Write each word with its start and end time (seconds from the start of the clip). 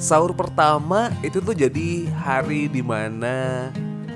sahur 0.00 0.32
pertama 0.32 1.12
itu 1.20 1.38
tuh 1.38 1.52
jadi 1.52 2.08
hari 2.16 2.66
di 2.66 2.80
mana 2.80 3.68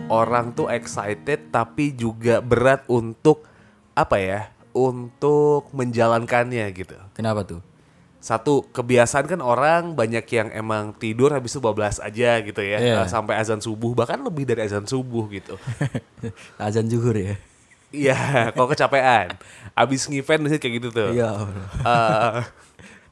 orang 0.09 0.51
tuh 0.51 0.69
excited 0.69 1.49
tapi 1.51 1.93
juga 1.93 2.41
berat 2.41 2.85
untuk 2.89 3.45
apa 3.93 4.17
ya 4.17 4.41
untuk 4.73 5.69
menjalankannya 5.71 6.65
gitu 6.75 6.97
Kenapa 7.13 7.45
tuh? 7.45 7.61
satu 8.19 8.65
kebiasaan 8.65 9.29
kan 9.29 9.41
orang 9.45 9.93
banyak 9.93 10.25
yang 10.25 10.49
emang 10.51 10.97
tidur 10.97 11.29
habis 11.29 11.53
itu 11.53 11.61
bablas 11.61 12.01
aja 12.01 12.41
gitu 12.41 12.57
ya 12.59 12.81
Iya. 12.81 13.05
eh, 13.05 13.07
sampai 13.07 13.37
azan 13.37 13.61
subuh 13.61 13.93
bahkan 13.93 14.17
lebih 14.17 14.49
dari 14.49 14.65
azan 14.65 14.89
subuh 14.89 15.29
gitu 15.29 15.61
Azan 16.57 16.89
zuhur 16.89 17.13
ya? 17.13 17.37
iya 17.93 18.49
kalau 18.51 18.67
kecapean 18.67 19.37
abis 19.77 20.09
ngevent 20.09 20.41
biasanya 20.41 20.57
kayak 20.59 20.75
gitu 20.81 20.89
tuh 20.91 21.13
Iya. 21.13 21.31
Eh, 21.85 22.41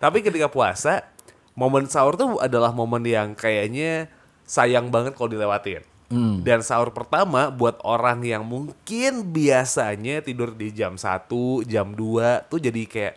tapi 0.01 0.19
ketika 0.19 0.49
puasa, 0.49 1.07
momen 1.53 1.85
sahur 1.89 2.17
tuh 2.17 2.41
adalah 2.41 2.73
momen 2.73 3.05
yang 3.05 3.37
kayaknya 3.37 4.09
sayang 4.49 4.89
banget 4.93 5.17
kalau 5.17 5.31
dilewatin. 5.33 5.85
Hmm. 6.13 6.45
Dan 6.45 6.61
sahur 6.61 6.93
pertama 6.93 7.49
buat 7.49 7.81
orang 7.81 8.21
yang 8.21 8.45
mungkin 8.45 9.33
biasanya 9.33 10.21
tidur 10.21 10.53
di 10.53 10.69
jam 10.69 11.01
1, 11.01 11.25
jam 11.65 11.97
2 11.97 12.53
tuh 12.53 12.61
jadi 12.61 12.83
kayak 12.85 13.15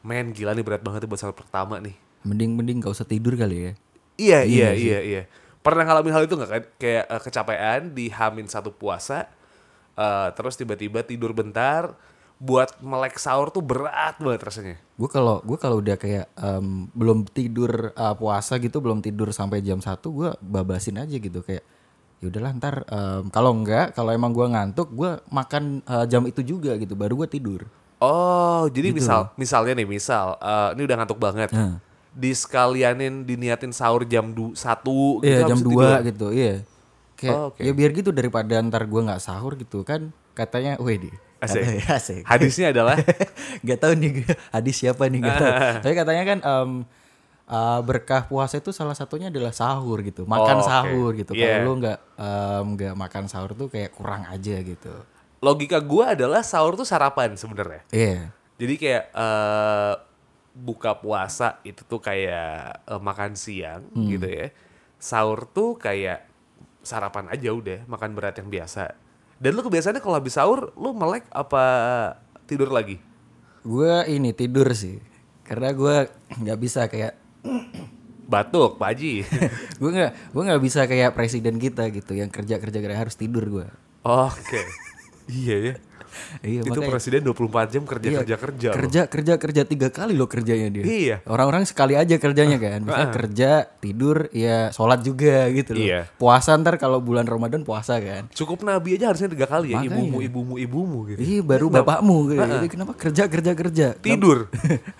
men 0.00 0.32
gila 0.32 0.56
nih 0.56 0.64
berat 0.64 0.80
banget 0.80 1.04
buat 1.04 1.20
sahur 1.20 1.36
pertama 1.36 1.76
nih. 1.84 1.92
Mending-mending 2.24 2.80
gak 2.80 2.96
usah 2.96 3.04
tidur 3.04 3.36
kali 3.36 3.56
ya? 3.68 3.72
Iya, 4.16 4.40
iya, 4.46 4.70
iya, 4.72 4.98
iya. 5.04 5.22
Pernah 5.60 5.84
ngalamin 5.84 6.12
hal 6.16 6.24
itu 6.24 6.32
nggak 6.38 6.50
kan? 6.52 6.64
Kayak 6.80 7.04
eh, 7.12 7.20
kecapean 7.20 7.80
di 7.92 8.06
Hamin 8.08 8.48
satu 8.48 8.72
puasa, 8.72 9.28
eh, 9.96 10.28
terus 10.32 10.56
tiba-tiba 10.56 11.04
tidur 11.04 11.36
bentar, 11.36 11.92
buat 12.44 12.76
melek 12.78 13.16
sahur 13.16 13.48
tuh 13.48 13.64
berat 13.64 14.20
banget 14.20 14.42
rasanya. 14.44 14.76
Gue 14.94 15.08
kalau 15.08 15.40
gue 15.40 15.56
kalau 15.56 15.80
udah 15.80 15.96
kayak 15.96 16.28
em, 16.36 16.84
belum 16.92 17.24
tidur 17.26 17.96
uh, 17.96 18.12
puasa 18.12 18.60
gitu, 18.60 18.78
belum 18.78 19.00
tidur 19.00 19.32
sampai 19.32 19.58
jam 19.58 19.80
1 19.80 19.88
gue 20.04 20.28
babasin 20.38 21.00
aja 21.00 21.16
gitu 21.16 21.40
kayak 21.40 21.64
ya 22.20 22.28
udahlah 22.28 22.52
ntar 22.54 22.74
em, 22.86 23.22
kalau 23.28 23.50
enggak 23.50 23.92
kalau 23.92 24.12
emang 24.12 24.30
gue 24.30 24.44
ngantuk 24.44 24.92
gue 24.92 25.10
makan 25.28 25.80
uh, 25.84 26.04
jam 26.04 26.20
itu 26.24 26.44
juga 26.44 26.76
gitu 26.76 26.92
baru 26.92 27.16
gue 27.16 27.28
tidur. 27.30 27.62
Oh, 27.96 28.68
jadi 28.68 28.92
Gitu 28.92 29.00
misal, 29.00 29.32
misalnya 29.34 29.72
nih, 29.74 29.88
misal, 29.88 30.36
eh, 30.36 30.76
ini 30.76 30.82
udah 30.84 30.96
ngantuk 30.98 31.16
banget, 31.16 31.48
Nah. 31.48 31.80
disekalianin 32.12 33.24
diniatin 33.24 33.72
sahur 33.72 34.04
jam 34.04 34.28
du 34.28 34.52
satu, 34.52 35.18
gitu, 35.18 35.24
Iya 35.24 35.38
habis 35.40 35.48
jam 35.48 35.58
itu 35.58 35.64
2 35.64 35.72
tidur. 35.72 35.98
gitu, 36.04 36.26
iya. 36.30 36.54
Kayak 37.14 37.32
Oh, 37.32 37.44
oke. 37.48 37.60
ya 37.62 37.72
biar 37.72 37.90
gitu 37.94 38.10
daripada 38.10 38.60
ntar 38.60 38.84
gue 38.84 39.00
nggak 39.00 39.22
sahur 39.22 39.56
gitu 39.56 39.80
kan 39.82 40.12
katanya, 40.32 40.76
di. 40.76 41.08
Asik. 41.44 41.64
Asik. 41.96 42.22
Hadisnya 42.24 42.66
adalah, 42.70 42.96
Gak 43.66 43.78
tahu 43.78 43.92
nih 43.94 44.24
hadis 44.50 44.74
siapa 44.76 45.06
nih 45.06 45.20
gak 45.20 45.36
tahu. 45.36 45.52
Tapi 45.84 45.94
katanya 45.94 46.22
kan 46.24 46.38
em, 46.40 46.70
uh, 47.46 47.80
berkah 47.80 48.24
puasa 48.24 48.56
itu 48.56 48.70
salah 48.70 48.92
satunya 48.92 49.28
adalah 49.28 49.50
sahur 49.50 50.00
gitu, 50.00 50.24
makan 50.24 50.56
Oh, 50.56 50.60
oke. 50.60 50.66
sahur 50.66 51.10
gitu. 51.14 51.32
Yeah. 51.32 51.60
Kalau 51.60 51.66
lu 51.66 51.72
nggak 51.78 51.98
nggak 52.66 52.94
makan 52.94 53.24
sahur 53.26 53.52
tuh 53.52 53.68
kayak 53.68 53.92
kurang 53.92 54.24
aja 54.24 54.56
gitu. 54.58 54.92
logika 55.38 55.76
gua 55.76 56.16
adalah 56.16 56.40
sahur 56.40 56.72
tuh 56.72 56.84
sarapan 56.84 57.36
sebenarnya. 57.36 57.84
Iya. 57.90 58.32
Jadi 58.56 58.74
kayak 58.74 59.04
eh, 59.12 59.94
buka 60.54 60.96
puasa 60.96 61.60
itu 61.62 61.84
tuh 61.84 62.00
kayak 62.00 62.80
eh, 62.82 62.96
makan 62.98 63.36
siang 63.36 63.84
Hmm. 63.92 64.08
gitu 64.08 64.24
ya. 64.24 64.48
Sahur 64.96 65.44
tuh 65.44 65.76
kayak 65.76 66.24
sarapan 66.80 67.28
aja 67.28 67.52
udah, 67.52 67.84
makan 67.84 68.12
berat 68.12 68.36
yang 68.36 68.48
biasa. 68.48 68.96
Dan 69.44 69.52
lu 69.52 69.60
kebiasaannya 69.60 70.00
kalau 70.00 70.16
habis 70.16 70.40
sahur, 70.40 70.72
lu 70.72 70.96
melek 70.96 71.28
apa 71.28 71.64
tidur 72.48 72.72
lagi? 72.72 72.96
Gue 73.60 73.92
ini 74.08 74.32
tidur 74.32 74.72
sih, 74.72 75.04
karena 75.44 75.68
gue 75.76 76.08
nggak 76.40 76.58
bisa 76.64 76.88
kayak 76.88 77.12
Batuk, 78.24 78.80
Pak 78.80 78.88
Haji. 78.96 79.20
gue 79.84 79.90
nggak 79.92 80.32
gue 80.32 80.42
nggak 80.48 80.62
bisa 80.64 80.88
kayak 80.88 81.12
presiden 81.12 81.60
kita 81.60 81.92
gitu 81.92 82.16
yang 82.16 82.32
kerja 82.32 82.56
kerja 82.56 82.78
kerja 82.80 82.96
harus 82.96 83.20
tidur 83.20 83.44
gue. 83.44 83.68
Oke. 84.00 84.64
iya 85.28 85.56
ya. 85.60 85.74
Iya 86.40 86.60
itu 86.60 86.70
makanya- 86.70 86.90
presiden 86.90 87.20
24 87.22 87.68
jam 87.68 87.82
kerja 87.82 88.06
Iya, 88.06 88.18
kerja 88.20 88.36
kerja. 88.36 88.68
loh. 88.68 88.76
kerja 88.76 89.00
kerja 89.06 89.32
kerja 89.36 89.62
tiga 89.62 89.88
kali 89.88 90.12
loh 90.12 90.24
kerjanya 90.24 90.68
dia 90.68 90.84
Iya. 90.84 91.16
orang-orang 91.24 91.64
sekali 91.64 91.94
aja 91.94 92.14
kerjanya 92.14 92.56
kan 92.56 92.80
misalnya 92.80 93.10
kerja 93.10 93.50
tidur 93.76 94.28
ya 94.30 94.68
sholat 94.70 95.00
juga 95.00 95.46
gitu 95.48 95.72
loh 95.72 95.82
Iya. 95.82 96.00
puasa 96.14 96.54
ntar 96.56 96.76
kalau 96.76 96.98
bulan 96.98 97.24
ramadan 97.24 97.62
puasa 97.62 97.96
kan 97.96 98.26
Cukup 98.30 98.62
nabi 98.62 98.94
aja 98.94 99.08
harusnya 99.08 99.26
tiga 99.26 99.44
kali 99.44 99.70
ya. 99.70 99.80
Makanya. 99.80 99.94
Ibumu, 99.94 100.18
ibumu, 100.20 100.54
ibumu 100.56 100.98
gitu. 101.06 101.18
Ih 101.18 101.40
baru 101.40 101.66
bapakmu 101.68 102.16
gitu. 102.28 102.40
Jadi 102.40 102.68
kenapa 102.68 102.92
kerja 102.94 103.24
kerja 103.26 103.52
kerja 103.52 103.86
Tidur. 103.96 104.48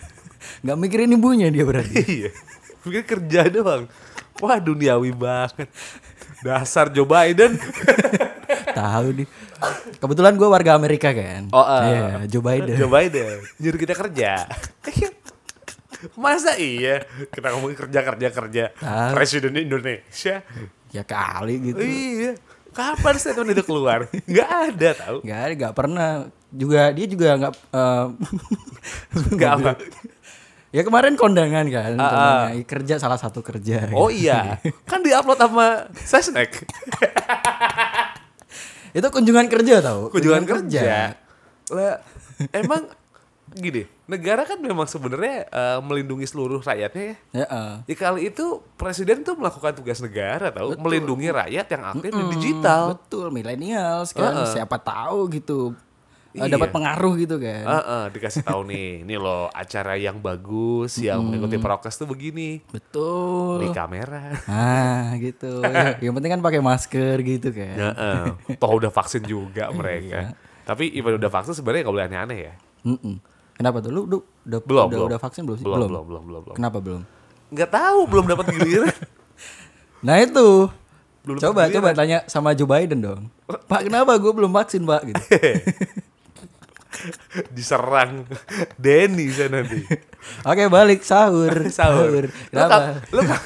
nggak 0.63 0.77
mikirin 0.77 1.11
ibunya 1.11 1.49
dia 1.49 1.63
berarti 1.63 2.01
iya. 2.19 2.31
Mungkin 2.81 3.03
kerja 3.03 3.49
doang. 3.49 3.89
Wah 4.37 4.59
duniawi 4.59 5.11
banget. 5.11 5.69
Dasar 6.41 6.89
Joe 6.89 7.05
Biden. 7.05 7.57
tahu 8.75 9.07
nih. 9.23 9.29
Kebetulan 10.03 10.35
gue 10.35 10.49
warga 10.51 10.75
Amerika 10.75 11.15
kan? 11.15 11.49
Oh, 11.55 11.63
ah. 11.63 11.87
Iya, 11.87 12.03
Joe 12.29 12.43
Biden. 12.43 12.77
Joe 12.77 12.91
Biden. 12.91 13.39
Nyuruh 13.63 13.79
kita 13.79 13.95
kerja. 13.95 14.45
Masa 16.21 16.59
iya? 16.61 17.01
Kita 17.33 17.55
ngomongin 17.57 17.79
kerja 17.79 18.01
kerja 18.05 18.29
kerja. 18.29 18.65
Presiden 19.17 19.57
Indonesia. 19.57 20.45
Ya 20.93 21.03
kali 21.03 21.73
gitu. 21.73 21.81
Iya. 21.81 22.37
Kapan 22.75 23.15
statement 23.17 23.55
itu 23.55 23.63
keluar? 23.63 24.11
Nggak 24.27 24.51
ada 24.75 24.89
tahu. 24.99 25.17
Nggak 25.23 25.41
ada 25.41 25.53
nggak 25.55 25.75
pernah. 25.75 26.11
Juga 26.55 26.91
dia 26.91 27.07
juga 27.07 27.29
nggak 27.39 27.53
eh, 27.55 28.07
nggak 29.39 29.53
apa? 29.63 29.73
Ya 30.75 30.83
kemarin 30.83 31.15
kondangan 31.15 31.71
kan 31.71 31.95
Ah, 31.95 32.11
kondangan. 32.11 32.59
Ih, 32.59 32.67
kerja 32.67 32.95
salah 32.99 33.15
satu 33.15 33.47
kerja. 33.47 33.95
Oh 33.95 34.11
iya. 34.11 34.59
Kan 34.91 35.07
diupload 35.07 35.39
sama 35.39 35.87
Sesnek 36.03 36.67
itu 38.95 39.07
kunjungan 39.11 39.47
kerja 39.51 39.83
tau. 39.83 40.09
Kunjungan 40.09 40.47
kerja. 40.47 41.19
lah 41.73 41.97
emang 42.53 42.85
gini 43.55 43.89
negara 44.05 44.45
kan 44.45 44.61
memang 44.61 44.85
sebenarnya 44.85 45.49
eh, 45.49 45.79
melindungi 45.81 46.27
seluruh 46.29 46.61
rakyatnya 46.61 47.17
ya. 47.33 47.45
Ya 47.45 47.47
eh. 47.49 47.75
Ya 47.89 47.97
kali 47.97 48.29
itu 48.29 48.61
presiden 48.77 49.25
tuh 49.25 49.37
melakukan 49.39 49.73
tugas 49.77 50.01
negara 50.03 50.53
tahu 50.53 50.77
melindungi 50.77 51.33
rakyat 51.33 51.67
yang 51.73 51.83
aktif 51.89 52.11
di 52.13 52.25
digital. 52.37 52.97
betul 52.97 53.33
milenial 53.33 54.05
kan. 54.13 54.45
Siapa 54.49 54.77
tahu 54.77 55.31
gitu 55.33 55.73
Iya. 56.37 56.51
dapat 56.51 56.69
pengaruh 56.69 57.15
gitu 57.17 57.39
kan 57.39 57.63
Heeh, 57.63 58.03
dikasih 58.11 58.43
tahu 58.43 58.67
nih, 58.67 58.89
ini 59.07 59.15
loh 59.15 59.47
acara 59.49 59.95
yang 59.95 60.19
bagus 60.19 60.99
yang 60.99 61.23
mengikuti 61.23 61.57
prokes 61.57 61.95
tuh 61.95 62.05
begini. 62.05 62.59
betul 62.67 63.61
Di 63.61 63.71
kamera. 63.71 64.35
ah 64.45 65.15
gitu 65.17 65.63
Ya, 65.63 65.95
yang 66.03 66.13
penting 66.13 66.31
kan 66.31 66.41
pakai 66.41 66.59
masker 66.59 67.17
gitu 67.21 67.49
kan 67.49 67.77
Heeh. 67.77 68.23
Toh 68.55 68.73
udah 68.73 68.91
vaksin 68.91 69.23
juga 69.23 69.71
mereka. 69.79 70.35
Tapi 70.63 70.91
even 70.91 71.15
udah 71.15 71.31
vaksin 71.31 71.53
sebenarnya 71.53 71.83
nggak 71.83 71.95
boleh 71.95 72.07
aneh-aneh 72.09 72.39
ya. 72.43 72.55
Mm-mm. 72.83 73.15
kenapa 73.55 73.79
tuh 73.79 73.89
lu, 73.89 74.03
lu 74.05 74.19
udah 74.43 74.59
Belum, 74.61 74.85
udah, 74.85 74.91
belum. 74.91 75.09
udah 75.09 75.21
vaksin 75.21 75.43
belum 75.43 75.57
sih 75.57 75.65
Belum, 75.65 75.79
belum, 75.87 76.05
belum, 76.05 76.23
belum, 76.25 76.41
belum. 76.43 76.57
kenapa 76.57 76.79
belum 76.79 77.03
Nggak 77.49 77.71
tahu, 77.71 78.01
belum 78.05 78.25
dapat 78.27 78.45
giliran. 78.51 78.97
nah 80.01 80.19
itu 80.19 80.67
Belum 81.23 81.39
coba 81.39 81.71
coba 81.71 81.89
tanya 81.93 82.27
sama 82.27 82.53
Joe 82.53 82.67
Biden 82.67 83.01
dong 83.01 83.31
Pak 83.47 83.87
kenapa 83.87 84.13
gue 84.15 84.29
belum 84.31 84.51
vaksin 84.51 84.83
Pak 84.83 85.01
gitu 85.07 85.23
Diserang 87.57 88.25
Denny 88.79 89.29
sana 89.31 89.63
nanti. 89.63 89.85
Oke 90.45 90.69
balik 90.73 91.05
sahur 91.05 91.53
sahur. 91.79 92.29
Kenapa? 92.51 92.69
kan, 92.69 92.83
lu 93.13 93.23
kan, 93.23 93.41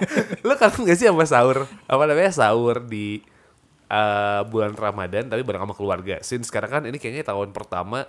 lu 0.46 0.54
kangen 0.58 0.82
gak 0.88 0.98
sih 0.98 1.06
sama 1.06 1.24
sahur? 1.26 1.68
Apa 1.86 2.02
namanya 2.08 2.32
sahur 2.34 2.82
di 2.82 3.22
eh, 3.88 4.40
bulan 4.48 4.74
Ramadan 4.74 5.30
tapi 5.30 5.42
bareng 5.46 5.62
sama 5.64 5.74
keluarga. 5.76 6.18
Since 6.20 6.50
sekarang 6.50 6.70
kan 6.70 6.82
ini 6.88 6.98
kayaknya 6.98 7.24
tahun 7.26 7.54
pertama 7.54 8.06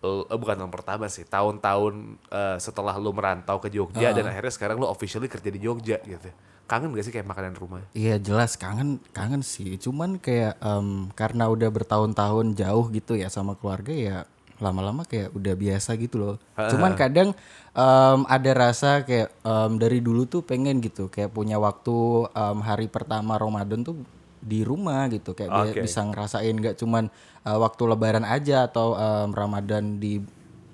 eh, 0.00 0.22
eh, 0.26 0.38
bukan 0.38 0.56
tahun 0.64 0.72
pertama 0.72 1.04
sih, 1.12 1.26
tahun-tahun 1.28 1.94
eh, 2.32 2.56
setelah 2.62 2.94
lu 2.96 3.12
merantau 3.12 3.60
ke 3.60 3.68
Jogja 3.68 4.14
dan 4.16 4.24
akhirnya 4.30 4.52
sekarang 4.52 4.76
lu 4.80 4.88
officially 4.88 5.28
kerja 5.28 5.50
di 5.52 5.60
Jogja 5.60 6.00
gitu. 6.02 6.30
Kangen 6.68 6.92
gak 6.92 7.04
sih 7.08 7.12
kayak 7.16 7.24
makanan 7.24 7.56
rumah? 7.56 7.80
Iya 7.96 8.20
jelas 8.20 8.60
kangen 8.60 9.00
kangen 9.16 9.40
sih. 9.40 9.80
Cuman 9.80 10.20
kayak 10.20 10.60
em, 10.60 11.08
karena 11.16 11.48
udah 11.48 11.72
bertahun-tahun 11.72 12.60
jauh 12.60 12.92
gitu 12.92 13.16
ya 13.16 13.32
sama 13.32 13.56
keluarga 13.56 13.88
ya 13.88 14.18
lama-lama 14.58 15.02
kayak 15.02 15.30
udah 15.32 15.54
biasa 15.54 15.94
gitu 15.96 16.18
loh. 16.18 16.36
Cuman 16.54 16.92
kadang 16.94 17.28
em, 17.72 18.20
ada 18.26 18.50
rasa 18.52 19.02
kayak 19.02 19.30
em, 19.40 19.72
dari 19.76 19.98
dulu 19.98 20.26
tuh 20.26 20.42
pengen 20.42 20.78
gitu 20.78 21.06
kayak 21.06 21.30
punya 21.30 21.56
waktu 21.56 21.94
em, 22.28 22.58
hari 22.60 22.86
pertama 22.86 23.38
Ramadan 23.38 23.82
tuh 23.82 24.02
di 24.38 24.62
rumah 24.62 25.10
gitu 25.10 25.34
kayak 25.34 25.50
Oke. 25.74 25.82
bisa 25.82 26.02
ngerasain 26.02 26.54
nggak 26.54 26.78
cuman 26.78 27.10
eh, 27.42 27.58
waktu 27.58 27.82
Lebaran 27.86 28.22
aja 28.22 28.66
atau 28.66 28.94
em, 28.94 29.30
Ramadan 29.30 29.96
di 29.96 30.18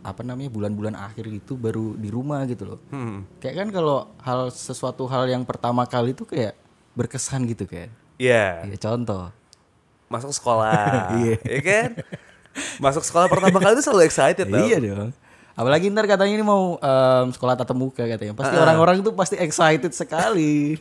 apa 0.04 0.20
namanya 0.20 0.52
bulan-bulan 0.52 1.00
akhir 1.00 1.24
itu 1.28 1.56
baru 1.56 1.96
di 1.96 2.12
rumah 2.12 2.44
gitu 2.44 2.76
loh. 2.76 2.80
Kayak 3.40 3.56
kan 3.56 3.68
kalau 3.72 3.98
hal 4.20 4.52
sesuatu 4.52 5.08
hal 5.08 5.24
yang 5.28 5.48
pertama 5.48 5.88
kali 5.88 6.12
itu 6.12 6.28
kayak 6.28 6.52
berkesan 6.92 7.48
gitu 7.48 7.64
kan. 7.64 7.88
Iya, 8.20 8.68
Iya 8.68 8.76
contoh. 8.76 9.32
masuk 10.12 10.30
sekolah. 10.30 11.08
Iya 11.24 11.60
kan? 11.64 11.88
Masuk 12.78 13.02
sekolah 13.02 13.26
pertama 13.26 13.58
kali 13.58 13.78
itu 13.78 13.84
selalu 13.84 14.02
excited 14.06 14.46
tau. 14.46 14.64
Iya 14.64 14.78
dong. 14.80 15.10
Apalagi 15.54 15.86
ntar 15.94 16.10
katanya 16.10 16.34
ini 16.34 16.44
mau 16.46 16.78
em, 16.82 17.26
sekolah 17.30 17.54
tatap 17.54 17.78
muka 17.78 18.02
katanya. 18.02 18.34
Pasti 18.34 18.54
orang-orang 18.58 19.02
itu 19.02 19.10
pasti 19.14 19.36
excited 19.38 19.94
sekali. 19.94 20.74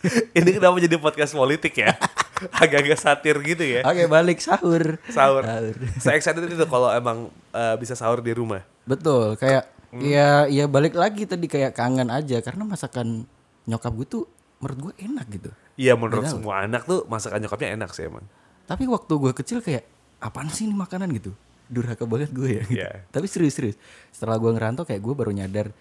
Ini 0.38 0.56
kenapa 0.56 0.80
jadi 0.80 0.96
podcast 0.96 1.36
politik 1.36 1.76
ya? 1.76 1.92
Agak-agak 2.62 2.96
satir 2.96 3.36
gitu 3.44 3.60
ya. 3.60 3.84
Oke, 3.84 4.08
balik 4.08 4.40
sahur. 4.40 4.96
Sahur. 5.12 5.44
Sahur. 5.44 5.76
Saya 6.02 6.16
excited 6.16 6.48
itu 6.48 6.64
kalau 6.64 6.88
emang 6.88 7.28
eh, 7.52 7.76
bisa 7.76 7.92
sahur 7.92 8.24
di 8.24 8.32
rumah. 8.32 8.64
Betul, 8.88 9.36
kayak 9.36 9.68
ya 10.00 10.46
ya 10.46 10.70
balik 10.70 10.94
lagi 10.94 11.26
tadi 11.26 11.50
kayak 11.50 11.74
kangen 11.74 12.08
aja 12.08 12.38
karena 12.40 12.62
masakan 12.62 13.26
nyokap 13.66 13.92
gue 13.98 14.06
tuh 14.06 14.24
menurut 14.62 14.78
gue 14.88 14.92
enak 15.04 15.26
gitu. 15.36 15.50
Iya 15.76 15.98
menurut 16.00 16.24
semua 16.30 16.64
anak 16.64 16.88
tuh 16.88 17.04
masakan 17.04 17.44
nyokapnya 17.44 17.76
enak 17.76 17.90
sih 17.92 18.08
emang. 18.08 18.24
Tapi 18.64 18.88
waktu 18.88 19.12
gue 19.12 19.32
kecil 19.36 19.58
kayak 19.60 19.84
apaan 20.20 20.52
sih 20.52 20.68
ini 20.68 20.76
makanan 20.76 21.08
gitu. 21.16 21.32
Durhaka 21.70 22.04
banget 22.04 22.30
gue 22.30 22.60
ya. 22.60 22.64
gitu. 22.68 22.78
Iya. 22.80 22.90
Tapi 23.08 23.26
serius-serius. 23.26 23.80
Setelah 24.12 24.36
gue 24.36 24.50
ngerantau 24.52 24.84
kayak 24.84 25.00
gue 25.00 25.14
baru 25.16 25.32
nyadar 25.32 25.72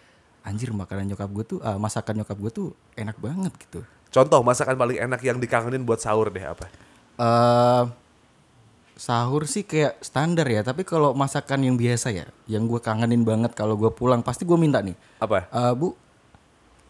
anjir 0.47 0.71
makanan 0.71 1.12
nyokap 1.13 1.30
gue 1.30 1.45
tuh 1.45 1.59
ah, 1.62 1.75
masakan 1.75 2.24
nyokap 2.24 2.38
gue 2.39 2.51
tuh 2.51 2.68
enak 2.95 3.19
banget 3.19 3.53
gitu. 3.59 3.83
Contoh 4.09 4.41
masakan 4.41 4.74
paling 4.80 4.97
enak 4.97 5.21
yang 5.21 5.38
dikangenin 5.38 5.86
buat 5.86 6.01
sahur 6.01 6.33
deh 6.33 6.41
apa? 6.41 6.65
eh 7.19 7.83
sahur 9.00 9.47
sih 9.47 9.63
kayak 9.63 10.03
standar 10.03 10.44
ya, 10.44 10.59
tapi 10.59 10.83
kalau 10.83 11.15
masakan 11.15 11.63
yang 11.63 11.80
biasa 11.80 12.12
ya, 12.12 12.27
yang 12.51 12.68
gue 12.68 12.83
kangenin 12.83 13.24
banget 13.24 13.56
kalau 13.56 13.80
gue 13.80 13.88
pulang 13.95 14.19
pasti 14.19 14.44
gue 14.44 14.59
minta 14.59 14.83
nih. 14.83 14.92
Apa? 15.24 15.47
Eh, 15.47 15.74
bu, 15.80 15.95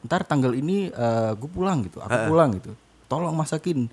ntar 0.02 0.25
tanggal 0.25 0.57
ini 0.57 0.90
eh, 0.90 1.31
gue 1.38 1.50
pulang 1.54 1.86
gitu, 1.86 2.02
aku 2.02 2.18
pulang 2.25 2.57
gitu. 2.57 2.74
Tolong 3.06 3.38
masakin 3.38 3.86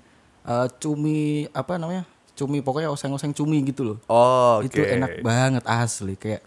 eh, 0.49 0.67
cumi 0.81 1.45
apa 1.53 1.77
namanya? 1.77 2.09
Cumi 2.37 2.61
pokoknya 2.61 2.87
oseng-oseng 2.87 3.33
cumi 3.33 3.65
gitu 3.65 3.81
loh. 3.83 3.97
Oh, 4.05 4.61
oke. 4.61 4.69
Itu 4.69 4.79
enak 4.79 5.19
banget 5.19 5.65
asli 5.65 6.13
kayak 6.13 6.45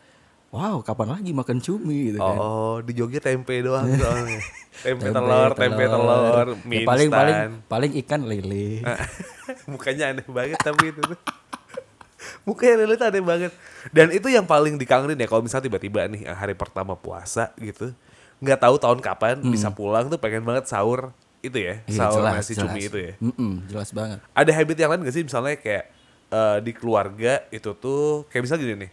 wow, 0.49 0.79
kapan 0.81 1.15
lagi 1.15 1.31
makan 1.31 1.59
cumi 1.59 2.11
gitu 2.11 2.19
Oh, 2.19 2.27
kan. 2.27 2.37
oh, 2.37 2.77
di 2.81 2.93
Jogja 2.93 3.19
tempe 3.19 3.59
doang 3.59 3.87
soalnya. 4.01 4.39
tempe, 4.81 5.07
telur, 5.07 5.51
tempe 5.53 5.83
telur, 5.85 6.47
mie 6.65 6.83
Ya, 6.83 6.87
paling 6.87 7.09
paling 7.09 7.37
instan. 7.37 7.51
paling 7.67 7.93
ikan 7.99 8.21
lele. 8.25 8.83
Mukanya 9.71 10.05
aneh 10.11 10.27
banget 10.27 10.59
tapi 10.59 10.89
itu 10.89 11.03
tuh. 11.05 11.19
Mukanya 12.47 12.75
Lele 12.79 12.95
tuh 12.95 13.07
aneh 13.07 13.21
banget. 13.21 13.53
Dan 13.91 14.11
itu 14.11 14.27
yang 14.27 14.45
paling 14.45 14.75
dikangenin 14.75 15.17
ya 15.17 15.27
kalau 15.27 15.41
misalnya 15.41 15.67
tiba-tiba 15.67 16.07
nih 16.07 16.25
hari 16.29 16.55
pertama 16.55 16.95
puasa 16.95 17.51
gitu. 17.57 17.91
nggak 18.39 18.57
tahu 18.59 18.75
tahun 18.75 18.99
kapan 18.99 19.37
bisa 19.45 19.69
pulang 19.69 20.09
tuh 20.09 20.17
pengen 20.17 20.41
banget 20.41 20.65
sahur 20.65 21.13
itu 21.41 21.57
ya. 21.57 21.75
Iya, 21.83 21.97
sahur 21.97 22.21
jelas, 22.21 22.33
nasi 22.37 22.53
jelas. 22.53 22.63
cumi 22.67 22.81
itu 22.83 22.99
ya. 23.01 23.13
Mm-mm, 23.19 23.53
jelas 23.67 23.89
banget. 23.91 24.19
Ada 24.31 24.51
habit 24.53 24.77
yang 24.77 24.91
lain 24.91 25.01
gak 25.03 25.15
sih 25.15 25.25
misalnya 25.25 25.57
kayak 25.57 25.85
eh, 26.29 26.59
di 26.61 26.73
keluarga 26.73 27.33
itu 27.49 27.71
tuh 27.75 28.25
kayak 28.27 28.43
misalnya 28.45 28.63
gini 28.63 28.75
nih. 28.79 28.91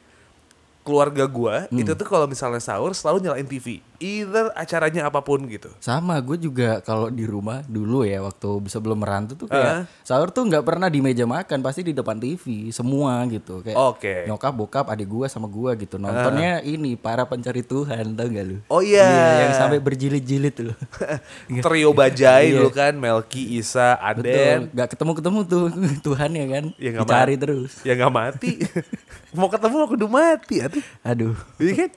Keluarga 0.81 1.23
gua 1.25 1.67
Hmm. 1.67 1.77
itu 1.77 1.91
tuh 1.91 2.07
kalau 2.07 2.25
misalnya 2.25 2.59
sahur 2.59 2.91
selalu 2.91 3.19
nyalain 3.21 3.44
TV. 3.44 3.83
Either 3.97 4.53
acaranya 4.53 5.05
apa 5.05 5.19
pun 5.19 5.41
gitu. 5.45 5.73
Sama, 5.77 6.17
gue 6.19 6.38
juga 6.38 6.79
kalau 6.79 7.07
di 7.07 7.23
rumah 7.23 7.61
dulu 7.63 8.01
ya 8.01 8.21
waktu 8.21 8.45
sebelum 8.67 8.97
merantau 8.97 9.33
tuh 9.35 9.47
kayak 9.47 9.89
sahur 10.01 10.29
tuh 10.29 10.45
nggak 10.45 10.61
pernah 10.61 10.85
di 10.85 10.99
meja 10.99 11.23
makan, 11.23 11.59
pasti 11.59 11.81
di 11.81 11.91
depan 11.91 12.15
TV 12.15 12.69
semua 12.69 13.25
gitu. 13.25 13.59
Kayak 13.59 13.73
Oke. 13.75 14.13
nyokap, 14.25 14.53
bokap, 14.53 14.85
adik 14.88 15.07
gue 15.07 15.25
sama 15.25 15.47
gue 15.47 15.71
gitu. 15.79 15.97
Nontonnya 15.97 16.61
ini 16.61 16.94
para 16.94 17.23
pencari 17.23 17.61
Tuhan, 17.61 18.13
tau 18.13 18.27
gak 18.27 18.45
lu? 18.45 18.57
Oh 18.67 18.79
iya. 18.79 19.09
yang 19.39 19.53
sampai 19.55 19.79
berjilid-jilid 19.79 20.53
tuh. 20.53 20.73
Trio 21.65 21.89
Bajai 21.91 22.47
Iya. 22.47 22.59
dulu 22.59 22.69
kan 22.69 22.94
Melki, 22.94 23.57
Isa, 23.57 23.97
Aden. 23.97 24.21
Betul, 24.21 24.59
nggak 24.71 24.88
ketemu-ketemu 24.94 25.39
tuh 25.44 25.65
Tuhan 26.05 26.29
ya 26.31 26.45
kan? 26.47 26.63
Ya 26.77 26.89
nggak 26.91 27.03
Dicari 27.03 27.33
mati. 27.33 27.41
terus. 27.41 27.71
Ya 27.81 27.94
nggak 27.94 28.13
mati. 28.13 28.51
Mau 29.38 29.49
ketemu 29.49 29.75
aku 29.79 29.94
udah 29.95 30.09
mati. 30.09 30.55
Aduh. 31.01 31.35
Iya 31.57 31.73
kan? 31.75 31.89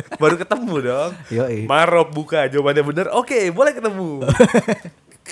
Baru 0.22 0.34
ketemu 0.38 0.74
dong. 0.82 1.10
Yoi. 1.32 1.66
Marop 1.66 2.12
buka 2.14 2.46
jawabannya 2.48 2.82
bener. 2.84 3.06
Oke, 3.14 3.50
boleh 3.50 3.72
ketemu. 3.74 4.22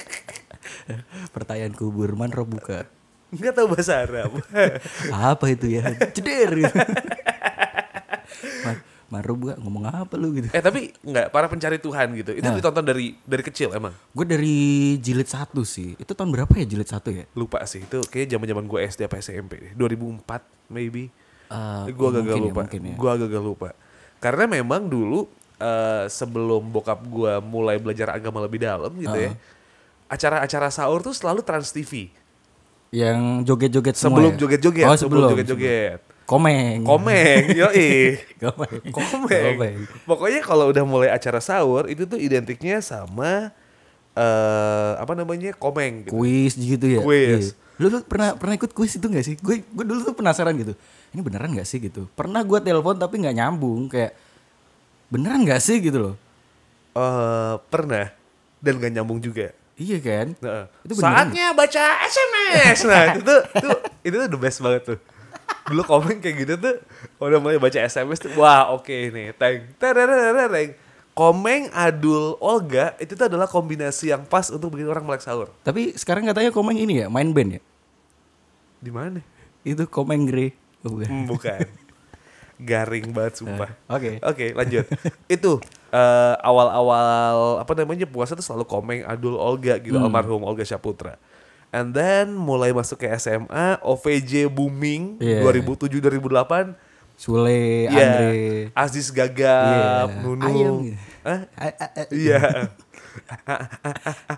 Pertanyaan 1.35 1.75
kubur 1.75 2.15
man 2.15 2.31
roh 2.31 2.47
buka. 2.47 2.87
Enggak 3.35 3.59
tahu 3.59 3.75
bahasa 3.75 4.07
Arab. 4.07 4.39
apa 5.35 5.45
itu 5.51 5.67
ya? 5.67 5.91
Ceder 6.15 6.51
roh 9.27 9.37
buka 9.39 9.55
ngomong 9.59 9.85
apa 9.89 10.15
lu 10.15 10.35
gitu? 10.37 10.51
eh 10.53 10.63
tapi 10.63 10.93
enggak 11.03 11.33
para 11.35 11.47
pencari 11.51 11.83
Tuhan 11.83 12.07
gitu. 12.15 12.31
Itu 12.37 12.49
ditonton 12.53 12.85
dari 12.87 13.19
dari 13.27 13.43
kecil 13.43 13.75
emang. 13.75 13.95
Gue 14.15 14.27
dari 14.29 14.57
jilid 15.03 15.27
satu 15.27 15.67
sih. 15.67 15.99
Itu 15.99 16.15
tahun 16.15 16.31
berapa 16.31 16.53
ya 16.55 16.67
jilid 16.67 16.87
satu 16.87 17.11
ya? 17.11 17.25
Lupa 17.35 17.63
sih 17.67 17.83
itu 17.83 18.03
kayak 18.07 18.31
zaman-zaman 18.37 18.65
gue 18.71 18.79
SD 18.87 19.11
apa 19.11 19.19
SMP 19.19 19.53
deh. 19.59 19.73
2004 19.75 20.71
maybe. 20.71 21.11
Eh, 21.47 21.85
gue 21.95 22.07
agak 22.11 22.27
ya, 22.27 22.35
lupa. 22.39 22.61
mungkin 22.67 22.81
ya. 22.83 22.97
Gue 22.99 23.11
agak 23.11 23.43
lupa. 23.43 23.69
Karena 24.17 24.45
memang 24.47 24.87
dulu 24.87 25.29
eh, 25.57 26.05
sebelum 26.07 26.69
bokap 26.69 27.01
gue 27.03 27.35
mulai 27.43 27.77
belajar 27.77 28.13
agama 28.13 28.41
lebih 28.41 28.61
dalam 28.61 28.93
gitu 28.97 29.15
ya. 29.15 29.33
Acara-acara 30.07 30.71
sahur 30.71 31.03
tuh 31.03 31.13
selalu 31.13 31.43
Trans 31.43 31.71
TV. 31.71 32.09
Yang 32.95 33.19
joget-joget 33.45 33.97
semua 33.99 34.23
Sebelum 34.23 34.33
ya? 34.33 34.39
joget-joget, 34.39 34.85
Oh, 34.87 34.95
sebelum 34.95 35.01
sebelum. 35.27 35.31
joget-joget. 35.35 36.01
Komeng. 36.27 36.83
Komeng, 36.83 37.43
yoi. 37.55 38.19
Komeng. 38.43 38.83
Komeng. 38.91 39.45
Komeng. 39.55 39.77
Pokoknya 40.07 40.41
kalau 40.43 40.71
udah 40.71 40.83
mulai 40.83 41.11
acara 41.11 41.39
sahur 41.39 41.87
itu 41.87 42.03
tuh 42.03 42.19
identiknya 42.19 42.79
sama 42.79 43.51
eh 44.17 44.93
apa 44.97 45.13
namanya? 45.13 45.55
Komeng 45.55 46.07
gitu. 46.07 46.15
Kuis 46.15 46.55
gitu 46.55 46.87
ya? 46.89 47.01
Kuis. 47.03 47.53
Iya. 47.53 47.66
Lu, 47.77 47.93
lu 47.93 48.01
pernah 48.05 48.33
pernah 48.37 48.55
ikut 48.57 48.73
kuis 48.73 48.97
itu 48.97 49.07
gak 49.07 49.25
sih? 49.25 49.35
Gue 49.37 49.61
gue 49.61 49.85
dulu 49.85 50.01
tuh 50.07 50.17
penasaran 50.17 50.57
gitu. 50.57 50.73
Ini 51.13 51.21
beneran 51.21 51.53
gak 51.53 51.69
sih 51.69 51.79
gitu? 51.81 52.09
Pernah 52.17 52.41
gue 52.41 52.59
telepon 52.61 52.97
tapi 52.97 53.21
nggak 53.21 53.37
nyambung 53.37 53.93
kayak 53.93 54.17
beneran 55.13 55.45
gak 55.45 55.61
sih 55.61 55.81
gitu 55.81 55.99
loh? 56.01 56.15
Eh 56.97 57.55
pernah 57.69 58.13
dan 58.65 58.73
gak 58.81 58.93
nyambung 58.97 59.21
juga. 59.21 59.53
Iya 59.77 60.01
kan? 60.01 60.33
Nah, 60.41 60.73
Itu 60.89 60.97
saatnya 60.97 61.53
baca 61.53 61.85
SMS. 62.09 62.79
Nah, 62.89 63.05
itu 63.13 63.21
tuh, 63.21 63.41
itu 63.45 63.69
itu 64.09 64.17
tuh 64.25 64.29
the 64.33 64.41
best 64.41 64.65
banget 64.65 64.83
tuh. 64.97 64.99
Dulu 65.69 65.83
komen 65.85 66.17
kayak 66.25 66.37
gitu 66.47 66.55
tuh 66.57 66.77
udah 67.21 67.39
mulai 67.43 67.61
baca 67.61 67.77
SMS 67.77 68.23
tuh 68.23 68.33
wah 68.39 68.73
oke 68.73 68.93
nih 68.93 69.35
teng 69.37 69.67
tereng 69.77 70.73
Komeng 71.17 71.73
Adul 71.73 72.37
Olga 72.45 72.93
itu 73.01 73.17
tuh 73.17 73.25
adalah 73.25 73.49
kombinasi 73.49 74.13
yang 74.13 74.29
pas 74.29 74.53
untuk 74.53 74.77
bikin 74.77 74.85
orang 74.85 75.01
melek 75.01 75.25
sahur. 75.25 75.49
Tapi 75.65 75.97
sekarang 75.97 76.29
katanya 76.29 76.53
Komeng 76.53 76.77
ini 76.77 77.01
ya 77.01 77.09
main 77.09 77.33
band 77.33 77.57
ya? 77.57 77.63
Di 78.77 78.93
mana? 78.93 79.25
Itu 79.65 79.89
Komeng 79.89 80.29
Grey. 80.29 80.53
Oh, 80.85 80.93
bukan. 80.93 81.09
Hmm, 81.09 81.25
bukan. 81.25 81.65
Garing 82.61 83.17
banget 83.17 83.41
sumpah. 83.41 83.73
Oke. 83.89 84.21
Oke, 84.21 84.53
lanjut. 84.53 84.85
Itu 85.25 85.57
eh, 85.89 86.35
awal-awal 86.45 87.65
apa 87.65 87.73
namanya 87.73 88.05
puasa 88.05 88.37
tuh 88.37 88.45
selalu 88.45 88.69
Komeng 88.69 89.01
Adul 89.09 89.41
Olga 89.41 89.81
gitu 89.81 89.97
Hmm. 89.97 90.05
almarhum 90.05 90.45
Olga 90.45 90.69
Syaputra. 90.69 91.17
And 91.73 91.97
then 91.97 92.37
mulai 92.37 92.77
masuk 92.77 93.01
ke 93.01 93.09
SMA, 93.17 93.81
OVJ 93.81 94.53
booming 94.53 95.17
Iya. 95.17 95.41
2007 95.43 95.97
2008. 95.97 96.77
Sule, 97.17 97.89
Iya. 97.89 97.97
Andre. 98.13 98.37
Aziz 98.73 99.09
Gagap, 99.09 100.09
Iya. 100.09 100.21
Nunu. 100.21 100.45
Ayam 100.45 100.75
gitu. 100.85 100.99
A- 101.25 102.09
Iya. 102.13 102.41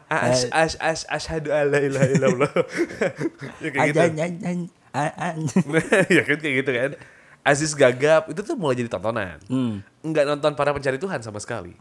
Ash 0.08 0.46
ash 0.48 0.76
ash 0.78 1.02
ashhadu 1.04 1.50
alla 1.50 1.78
ilaha 1.78 2.06
illallah. 2.08 2.52
ya 3.58 3.68
kayak 3.68 3.86
gitu. 3.90 4.00
Ya 6.08 6.22
kan 6.24 6.36
kayak 6.38 6.54
gitu 6.56 6.70
kan. 6.70 6.90
Aziz 7.42 7.72
Gagap 7.72 8.28
itu 8.28 8.40
tuh 8.40 8.54
mulai 8.54 8.76
jadi 8.76 8.88
tontonan. 8.88 9.40
Hmm. 9.48 9.80
Nggak 10.00 10.24
nonton 10.26 10.52
para 10.52 10.70
pencari 10.70 10.96
Tuhan 10.96 11.20
sama 11.20 11.40
sekali. 11.40 11.72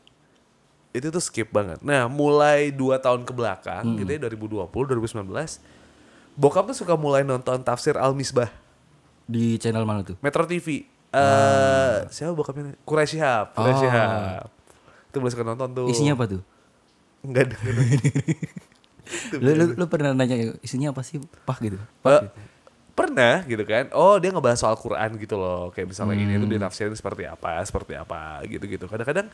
Itu 0.90 1.12
tuh 1.12 1.20
skip 1.20 1.52
banget. 1.52 1.84
Nah, 1.84 2.08
mulai 2.08 2.72
2 2.72 2.98
tahun 2.98 3.22
ke 3.22 3.32
belakang 3.32 3.84
Hmm. 3.86 3.98
gitu 4.00 4.10
ya 4.10 4.20
2020, 4.24 4.66
2019. 4.88 5.60
Bokap 6.34 6.66
tuh 6.66 6.78
suka 6.78 6.96
mulai 6.96 7.22
nonton 7.22 7.62
tafsir 7.62 7.94
Al-Misbah. 7.94 8.50
Di 9.28 9.60
channel 9.60 9.84
mana 9.84 10.02
tuh? 10.02 10.16
Metro 10.20 10.44
TV. 10.44 10.88
Eh, 11.08 11.96
siapa 12.10 12.32
bokapnya? 12.32 12.76
Quraisy 12.84 13.16
Shihab, 13.16 13.52
Quraisy 13.52 13.76
Oh. 13.76 13.82
Shihab. 13.84 14.48
Itu 15.08 15.18
mulai 15.20 15.32
suka 15.32 15.44
nonton 15.44 15.70
tuh. 15.72 15.88
Isinya 15.88 16.16
apa 16.16 16.26
tuh? 16.28 16.42
Enggak 17.22 17.52
denger. 17.52 17.76
Lu, 19.40 19.56
lu, 19.56 19.66
lu 19.80 19.86
pernah 19.88 20.12
nanya 20.12 20.36
isinya 20.60 20.92
apa 20.92 21.00
sih? 21.00 21.16
Pah 21.48 21.56
gitu. 21.64 21.80
Pah 22.04 22.28
gitu. 22.28 22.30
pernah 22.92 23.46
gitu 23.46 23.62
kan 23.62 23.94
oh 23.94 24.18
dia 24.18 24.34
ngebahas 24.34 24.58
soal 24.58 24.74
Quran 24.74 25.22
gitu 25.22 25.38
loh 25.38 25.70
kayak 25.70 25.94
misalnya 25.94 26.18
ini 26.18 26.34
Hmm. 26.34 26.42
tuh 26.42 26.50
ditafsirin 26.50 26.98
seperti 26.98 27.30
apa 27.30 27.62
seperti 27.62 27.94
apa 27.94 28.42
gitu 28.50 28.66
gitu 28.66 28.90
kadang-kadang 28.90 29.30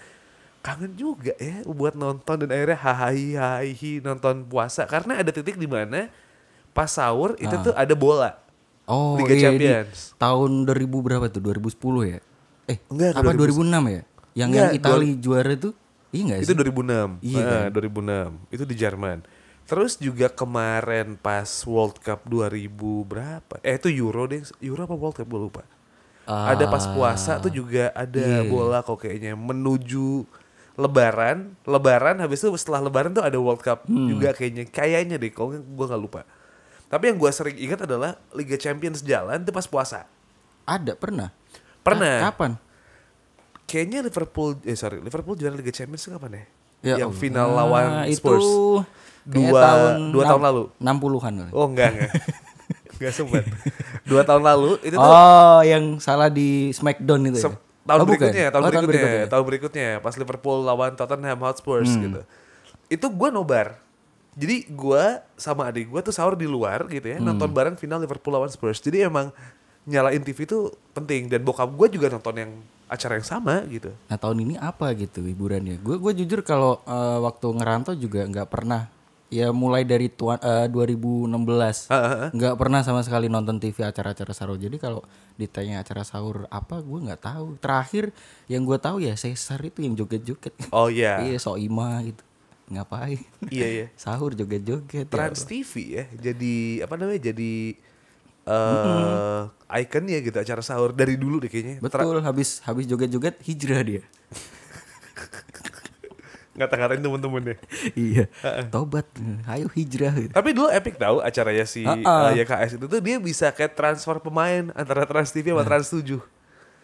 kangen 0.59 0.91
juga 0.93 1.31
ya 1.39 1.63
buat 1.63 1.95
nonton 1.95 2.43
dan 2.43 2.51
akhirnya 2.51 2.75
hahahi 2.75 3.39
hahihi 3.39 4.03
nonton 4.03 4.43
puasa 4.45 4.83
karena 4.83 5.23
ada 5.23 5.31
titik 5.31 5.55
di 5.55 5.63
mana 5.63 6.11
pas 6.75 6.91
sahur 6.91 7.39
itu 7.39 7.55
tuh 7.63 7.71
ada 7.71 7.95
bola 7.95 8.35
Oh, 8.83 9.15
Liga 9.15 9.35
iya, 9.35 9.43
Champions. 9.49 10.11
Di 10.11 10.19
tahun 10.19 10.67
2000 10.67 10.99
berapa 10.99 11.25
tuh? 11.31 11.39
2010 11.39 12.03
ya? 12.03 12.19
Eh, 12.67 12.77
Enggak, 12.91 13.15
apa 13.15 13.31
2000. 13.31 13.63
2006 13.63 13.83
ya? 13.87 14.03
Yang 14.33 14.49
Enggak, 14.49 14.67
yang 14.67 14.77
Itali 14.79 15.09
juara 15.19 15.51
itu? 15.55 15.69
Iya 16.13 16.21
enggak 16.29 16.39
itu 16.45 16.51
sih? 16.53 16.57
2006 16.61 17.09
Iya 17.25 17.41
Nah, 17.41 17.49
kan? 17.49 17.69
2006 17.73 18.53
itu 18.53 18.63
di 18.69 18.75
Jerman 18.77 19.19
terus 19.63 19.95
juga 19.95 20.27
kemarin 20.27 21.15
pas 21.15 21.47
World 21.63 21.97
Cup 22.03 22.27
2000 22.27 22.67
berapa 23.07 23.55
eh 23.63 23.79
itu 23.79 23.87
Euro 23.89 24.27
deh 24.27 24.43
Euro 24.59 24.83
apa 24.83 24.93
World 24.93 25.15
Cup 25.17 25.25
gue 25.25 25.41
lupa 25.41 25.63
ada 26.27 26.67
pas 26.67 26.83
puasa 26.85 27.39
tuh 27.39 27.49
juga 27.49 27.89
ada 27.95 28.43
bola 28.45 28.83
kok 28.83 29.01
kayaknya 29.01 29.33
menuju 29.33 30.27
Lebaran, 30.73 31.53
Lebaran 31.69 32.17
habis 32.17 32.41
itu 32.41 32.49
setelah 32.57 32.81
Lebaran 32.81 33.13
tuh 33.13 33.21
ada 33.21 33.37
World 33.37 33.61
Cup 33.61 33.85
juga 33.85 34.33
kayaknya, 34.33 34.65
kayaknya 34.65 35.21
deh, 35.21 35.29
kalau 35.29 35.53
gue 35.53 35.85
nggak 35.85 36.01
lupa. 36.01 36.25
Tapi 36.93 37.09
yang 37.09 37.17
gue 37.17 37.31
sering 37.31 37.57
ingat 37.57 37.79
adalah 37.83 38.21
Liga 38.31 38.53
Champions 38.53 39.01
jalan 39.01 39.41
tuh 39.41 39.49
pas 39.49 39.65
puasa. 39.65 40.05
Ada 40.63 40.93
pernah. 40.93 41.33
Pernah. 41.81 42.21
Ka- 42.21 42.29
kapan? 42.31 42.51
Kayaknya 43.65 43.99
Liverpool, 44.03 44.61
eh 44.61 44.75
sorry, 44.75 45.01
Liverpool 45.01 45.33
juara 45.33 45.55
Liga 45.55 45.73
Champions 45.73 46.05
kapan 46.05 46.31
ya? 46.31 46.43
Ya 46.83 46.95
yang 46.99 47.09
final 47.11 47.49
Ah, 47.49 47.55
lawan 47.57 47.85
itu 48.05 48.19
Spurs. 48.19 48.45
kayak 49.25 49.33
Dua- 49.49 49.57
tahun 49.57 49.93
dua 50.11 50.23
tahun 50.27 50.41
lalu. 50.43 50.63
60-an 50.77 51.33
kali. 51.33 51.51
Oh 51.51 51.65
enggak 51.65 51.89
enggak, 51.89 52.11
enggak 52.93 53.11
sempat. 53.11 53.43
Dua 54.03 54.21
tahun 54.21 54.43
lalu 54.43 54.71
itu 54.83 54.93
tuh 54.93 55.01
Oh, 55.01 55.59
yang 55.63 55.83
salah 55.97 56.27
di 56.27 56.69
Smackdown 56.69 57.23
itu 57.25 57.39
ya? 57.39 57.55
Tahun 57.83 57.97
Oh, 57.97 58.05
bukan? 58.05 58.19
berikutnya, 58.21 58.45
tahun 58.47 58.61
Oh, 58.61 58.69
berikutnya, 58.69 59.23
tahun 59.25 59.43
berikutnya, 59.43 59.89
pas 59.99 60.13
Liverpool 60.13 60.57
lawan 60.61 60.91
Tottenham 60.93 61.39
Hotspur 61.41 61.81
Hmm. 61.81 61.99
gitu. 61.99 62.21
Itu 62.87 63.07
gue 63.09 63.29
nobar. 63.29 63.79
Jadi 64.33 64.65
gue 64.65 65.03
sama 65.33 65.67
adik 65.67 65.87
gue 65.87 66.01
tuh 66.01 66.09
sahur 66.09 66.33
di 66.33 66.45
luar 66.45 66.85
gitu 66.87 67.05
ya, 67.05 67.17
Hmm. 67.17 67.29
nonton 67.29 67.49
bareng 67.49 67.75
final 67.75 67.97
Liverpool 67.97 68.33
lawan 68.33 68.49
Spurs. 68.49 68.77
Jadi 68.77 69.03
emang 69.03 69.29
nyalain 69.83 70.19
TV 70.19 70.43
itu 70.43 70.59
penting 70.91 71.27
dan 71.27 71.41
bokap 71.41 71.69
gue 71.69 71.87
juga 71.91 72.07
nonton 72.07 72.33
yang 72.33 72.51
acara 72.85 73.15
yang 73.15 73.27
sama 73.27 73.61
gitu. 73.67 73.91
Nah 74.05 74.15
tahun 74.15 74.37
ini 74.41 74.55
apa 74.55 74.93
gitu 74.93 75.21
hiburannya? 75.21 75.77
Gue 75.77 75.97
gue 75.97 76.13
jujur 76.15 76.41
kalau 76.41 76.81
eh, 76.81 77.19
waktu 77.19 77.47
ngerantau 77.51 77.93
juga 77.93 78.23
nggak 78.23 78.47
pernah. 78.47 78.87
Ya 79.27 79.49
mulai 79.49 79.81
dari 79.81 80.07
tuan, 80.07 80.37
eh, 80.37 80.69
2016 80.69 81.89
Ah, 81.89 81.95
ah, 81.95 82.05
ah. 82.05 82.29
nggak 82.29 82.53
pernah 82.53 82.81
sama 82.81 83.01
sekali 83.01 83.25
nonton 83.27 83.57
TV 83.57 83.81
acara-acara 83.81 84.29
sahur. 84.29 84.57
Jadi 84.57 84.77
kalau 84.77 85.01
ditanya 85.35 85.81
acara 85.81 86.05
sahur 86.05 86.45
apa, 86.47 86.77
gue 86.79 86.99
nggak 87.01 87.21
tahu. 87.23 87.57
Terakhir 87.57 88.13
yang 88.45 88.61
gue 88.61 88.77
tahu 88.77 89.01
ya 89.01 89.17
Caesar 89.17 89.57
itu 89.59 89.81
yang 89.81 89.97
joget-joget. 89.97 90.53
Oh 90.69 90.85
iya, 90.85 91.17
Iya 91.25 91.41
Soima 91.41 91.97
gitu. 92.05 92.21
Ngapain? 92.71 93.19
iya 93.51 93.67
iya. 93.67 93.85
Sahur 94.03 94.31
joget-joget. 94.37 95.07
ya 95.07 95.09
Trans 95.09 95.43
TV 95.43 95.71
ya, 95.99 96.05
jadi 96.15 96.85
apa 96.87 96.95
namanya? 96.95 97.31
Jadi 97.33 97.75
eh 98.43 99.41
ikonnya 99.87 100.19
gitu 100.19 100.35
acara 100.35 100.59
sahur 100.59 100.91
dari 100.91 101.15
dulu 101.15 101.43
deh 101.43 101.49
kayaknya. 101.51 101.79
Tra- 101.87 102.03
Betul, 102.03 102.19
habis 102.23 102.59
habis 102.63 102.85
joget-joget 102.87 103.39
hijrah 103.43 103.81
dia. 103.83 104.03
Ngata-ngatain 106.53 107.01
temen-temen 107.01 107.41
deh. 107.49 107.57
iya. 107.97 108.29
Tobat, 108.69 109.09
ayo 109.49 109.65
hijrah 109.73 110.13
gitu. 110.13 110.33
Tapi 110.37 110.49
dulu 110.53 110.69
epic 110.69 111.01
tahu 111.01 111.17
acaranya 111.17 111.65
si 111.65 111.81
ah. 111.81 111.97
uh, 111.97 112.31
YKS 112.37 112.77
itu 112.77 112.85
tuh 112.85 113.01
dia 113.01 113.17
bisa 113.17 113.49
kayak 113.49 113.73
transfer 113.73 114.21
pemain 114.21 114.69
antara 114.77 115.09
Trans 115.09 115.33
TV 115.33 115.49
sama 115.49 115.65
Trans 115.65 115.89
7. 115.89 116.21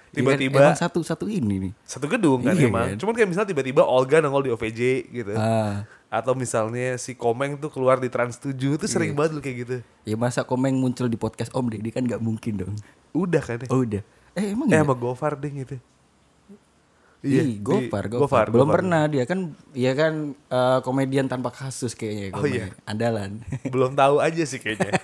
Iya 0.10 0.16
kan, 0.16 0.42
Tiba-tiba 0.42 0.58
emang 0.60 0.76
satu-satu 0.76 1.26
ini 1.26 1.56
nih. 1.60 1.74
satu 1.84 2.06
gedung 2.06 2.42
kan 2.42 2.52
Iya 2.52 2.66
emang. 2.66 2.88
kan? 2.88 2.98
Cuman 2.98 3.14
kayak 3.14 3.30
misalnya 3.30 3.50
tiba-tiba 3.50 3.82
Olga 3.82 4.18
nongol 4.18 4.44
di 4.44 4.52
OVJ 4.52 4.82
gitu. 5.08 5.32
Ah. 5.34 5.86
Atau 6.10 6.34
misalnya 6.34 6.96
si 6.96 7.14
Komeng 7.14 7.56
tuh 7.56 7.70
keluar 7.70 7.98
di 7.98 8.08
Trans 8.08 8.36
7 8.36 8.50
itu 8.74 8.80
Iya. 8.80 8.90
sering 8.90 9.14
banget 9.14 9.32
lu 9.32 9.40
kayak 9.40 9.58
gitu. 9.60 9.76
Ya 10.04 10.16
masa 10.16 10.42
komeng 10.42 10.74
muncul 10.74 11.06
di 11.06 11.16
podcast 11.16 11.52
Om 11.52 11.70
Deddy 11.70 11.90
kan 11.90 12.02
nggak 12.02 12.18
mungkin 12.18 12.54
dong. 12.58 12.74
Udah 13.12 13.38
kan 13.40 13.60
ya. 13.60 13.70
Oh 13.70 13.80
udah. 13.80 14.02
Eh 14.34 14.50
emang 14.50 14.66
eh 14.66 14.74
ya? 14.74 14.82
sama 14.82 14.94
Gofar 14.94 15.34
deh 15.36 15.52
gitu. 15.52 15.78
Iya, 17.20 17.44
di- 17.44 17.60
Gofar, 17.60 18.08
Gofar, 18.08 18.16
Gofar, 18.18 18.46
Belum 18.48 18.64
Gofar. 18.66 18.76
pernah 18.80 19.02
dia 19.06 19.24
kan, 19.24 19.40
ya 19.74 19.92
kan 19.92 20.14
eh, 20.32 20.80
komedian 20.82 21.28
tanpa 21.28 21.52
kasus 21.52 21.92
kayaknya. 21.92 22.32
Oh, 22.32 22.48
iya. 22.48 22.72
Andalan. 22.86 23.44
Belum 23.68 23.92
tahu 23.92 24.18
aja 24.18 24.40
sih 24.42 24.56
kayaknya. 24.56 24.96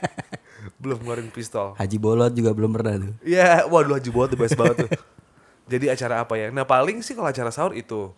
Belum 0.86 1.02
ngeluarin 1.02 1.34
pistol. 1.34 1.74
Haji 1.76 1.98
Bolot 1.98 2.30
juga 2.30 2.54
belum 2.54 2.70
pernah 2.70 2.94
tuh. 3.02 3.14
Iya, 3.26 3.66
waduh 3.66 3.98
Haji 3.98 4.10
Bolot 4.14 4.30
the 4.30 4.38
best 4.38 4.54
banget 4.54 4.86
tuh. 4.86 4.90
Jadi 5.74 5.90
acara 5.90 6.22
apa 6.22 6.38
ya? 6.38 6.54
Nah 6.54 6.62
paling 6.62 7.02
sih 7.02 7.18
kalau 7.18 7.26
acara 7.26 7.50
sahur 7.50 7.74
itu 7.74 8.14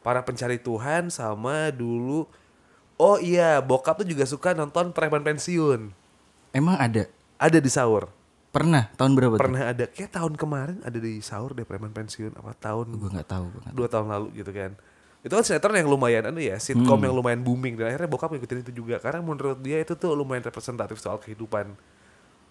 para 0.00 0.22
pencari 0.22 0.62
Tuhan 0.62 1.10
sama 1.10 1.74
dulu. 1.74 2.30
Oh 2.94 3.18
iya, 3.18 3.58
bokap 3.58 4.00
tuh 4.00 4.06
juga 4.06 4.22
suka 4.22 4.54
nonton 4.54 4.94
preman 4.94 5.20
pensiun. 5.20 5.90
Emang 6.54 6.78
ada? 6.78 7.10
Ada 7.36 7.58
di 7.58 7.68
sahur. 7.68 8.08
Pernah? 8.54 8.88
Tahun 8.96 9.12
berapa 9.12 9.36
tuh? 9.36 9.42
Pernah 9.42 9.62
ada, 9.68 9.84
kayak 9.84 10.16
tahun 10.16 10.32
kemarin 10.38 10.78
ada 10.80 10.96
di 10.96 11.20
sahur 11.20 11.52
deh 11.52 11.66
preman 11.66 11.92
pensiun. 11.92 12.32
Apa 12.38 12.54
tahun 12.56 12.94
Gue 12.96 13.10
nggak 13.12 13.28
tahu. 13.28 13.44
gua 13.50 13.60
nggak 13.60 13.66
tahu. 13.68 13.76
dua 13.76 13.88
tahun 13.90 14.06
lalu 14.08 14.28
gitu 14.40 14.50
kan. 14.54 14.72
Itu 15.20 15.34
kan 15.34 15.42
sinetron 15.42 15.74
yang 15.74 15.90
lumayan 15.90 16.30
anu 16.30 16.38
ya, 16.38 16.54
sitcom 16.56 17.02
yang 17.02 17.10
lumayan 17.10 17.42
booming 17.42 17.74
dan 17.74 17.90
akhirnya 17.90 18.06
bokap 18.06 18.30
ngikutin 18.30 18.62
itu 18.62 18.72
juga 18.78 19.02
karena 19.02 19.18
menurut 19.20 19.58
dia 19.58 19.82
itu 19.82 19.98
tuh 19.98 20.14
lumayan 20.14 20.46
representatif 20.46 21.02
soal 21.02 21.18
kehidupan 21.18 21.74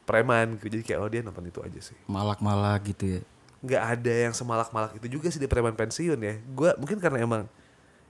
preman 0.05 0.55
gitu. 0.61 0.77
Jadi 0.77 0.83
kayak 0.85 0.99
oh 1.01 1.09
dia 1.09 1.21
nonton 1.25 1.45
itu 1.49 1.59
aja 1.65 1.79
sih. 1.81 1.97
Malak-malak 2.07 2.81
gitu 2.93 3.19
ya. 3.19 3.21
nggak 3.65 3.81
ada 3.97 4.13
yang 4.29 4.33
semalak-malak 4.37 4.93
itu 4.93 5.17
juga 5.17 5.33
sih 5.33 5.41
di 5.41 5.49
preman 5.49 5.73
pensiun 5.73 6.19
ya. 6.21 6.37
Gua 6.53 6.77
mungkin 6.77 7.01
karena 7.01 7.25
emang 7.25 7.49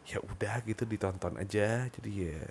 ya 0.05 0.19
udah 0.19 0.61
gitu 0.67 0.83
ditonton 0.85 1.39
aja 1.39 1.87
jadi 1.89 2.11
ya 2.11 2.43